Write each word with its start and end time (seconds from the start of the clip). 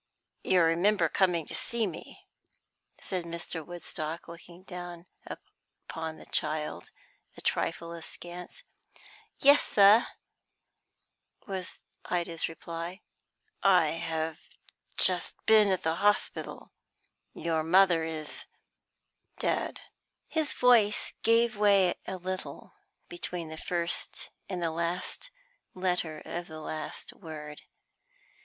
"You 0.43 0.63
remember 0.63 1.07
coming 1.09 1.45
to 1.45 1.53
see 1.53 1.85
me," 1.85 2.25
said 2.99 3.23
Mr. 3.23 3.63
Woodstock, 3.63 4.27
looking 4.27 4.63
down 4.63 5.05
upon 5.27 6.17
the 6.17 6.25
child, 6.25 6.85
and 7.35 7.37
a 7.37 7.41
trifle 7.41 7.91
askance. 7.91 8.63
"Yes, 9.37 9.61
sir," 9.61 10.07
was 11.45 11.83
Ida's 12.05 12.49
reply. 12.49 13.01
"I 13.61 13.89
have 13.89 14.39
just 14.97 15.35
been 15.45 15.69
at 15.71 15.83
the 15.83 15.97
hospital. 15.97 16.71
Your 17.35 17.61
mother 17.61 18.03
is 18.03 18.45
dead." 19.37 19.81
His 20.27 20.53
voice 20.55 21.13
gave 21.21 21.55
way 21.55 21.93
a 22.07 22.15
little 22.17 22.73
between 23.07 23.49
the 23.49 23.55
first 23.55 24.31
and 24.49 24.63
the 24.63 24.71
last 24.71 25.29
letter 25.75 26.23
of 26.25 26.47
the 26.47 26.59
last 26.59 27.13
word. 27.13 27.61